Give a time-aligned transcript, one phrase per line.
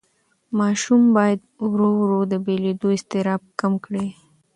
[0.59, 1.39] ماشوم باید
[1.69, 4.07] ورو ورو د بېلېدو اضطراب کمه کړي.